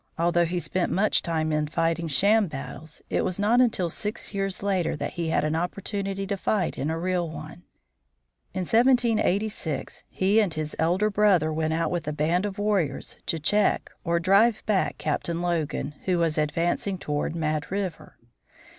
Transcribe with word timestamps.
Although 0.17 0.45
he 0.45 0.57
spent 0.57 0.91
much 0.91 1.21
time 1.21 1.51
in 1.51 1.67
fighting 1.67 2.07
sham 2.07 2.47
battles, 2.47 3.03
it 3.11 3.21
was 3.23 3.37
not 3.37 3.61
until 3.61 3.91
six 3.91 4.33
years 4.33 4.63
later 4.63 4.95
that 4.95 5.13
he 5.13 5.29
had 5.29 5.43
an 5.43 5.55
opportunity 5.55 6.25
to 6.25 6.37
fight 6.37 6.75
in 6.75 6.89
a 6.89 6.97
real 6.97 7.29
one. 7.29 7.65
In 8.51 8.61
1786 8.65 10.03
he 10.09 10.39
and 10.39 10.55
his 10.55 10.75
elder 10.79 11.11
brother 11.11 11.53
went 11.53 11.73
out 11.73 11.91
with 11.91 12.07
a 12.07 12.13
band 12.13 12.47
of 12.47 12.57
warriors 12.57 13.17
to 13.27 13.37
check 13.37 13.91
or 14.03 14.19
drive 14.19 14.65
back 14.65 14.97
Captain 14.97 15.39
Logan, 15.39 15.93
who 16.05 16.17
was 16.17 16.39
advancing 16.39 16.97
toward 16.97 17.35
Mad 17.35 17.69
River. 17.69 18.17